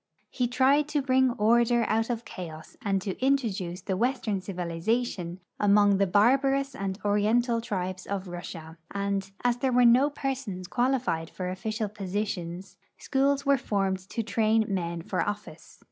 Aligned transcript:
He 0.31 0.47
tried 0.47 0.87
to 0.87 1.01
bring 1.03 1.29
order 1.33 1.83
out 1.87 2.09
of 2.09 2.25
chaos 2.25 2.75
and 2.81 2.99
to 3.03 3.13
inti'oduce 3.13 3.83
Avestern 3.83 4.41
civilization 4.41 5.39
among 5.59 5.99
the 5.99 6.07
barbarous 6.07 6.73
and 6.73 6.97
oriental 7.05 7.61
tribes 7.61 8.07
of 8.07 8.27
Russia, 8.27 8.79
and, 8.89 9.29
as 9.43 9.57
there 9.57 9.71
Avere 9.71 9.87
no 9.87 10.09
persons 10.09 10.65
qualified 10.67 11.29
for 11.29 11.51
official 11.51 11.87
positions, 11.87 12.77
schools 12.97 13.43
Avere 13.43 13.59
formed 13.59 13.99
to 14.09 14.23
train 14.23 14.65
men 14.67 15.03
for 15.03 15.21
office. 15.21 15.79